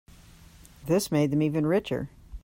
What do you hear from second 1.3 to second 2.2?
even richer.